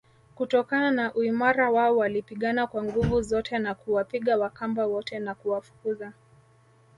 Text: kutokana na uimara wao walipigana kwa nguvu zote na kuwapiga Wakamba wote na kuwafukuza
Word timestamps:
kutokana 0.35 0.91
na 0.91 1.13
uimara 1.13 1.71
wao 1.71 1.97
walipigana 1.97 2.67
kwa 2.67 2.83
nguvu 2.83 3.21
zote 3.21 3.59
na 3.59 3.75
kuwapiga 3.75 4.37
Wakamba 4.37 4.85
wote 4.85 5.19
na 5.19 5.35
kuwafukuza 5.35 6.13